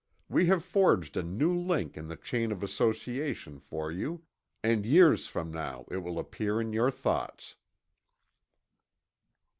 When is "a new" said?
1.15-1.55